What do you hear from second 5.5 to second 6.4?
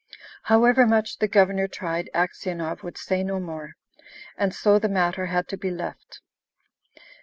be left.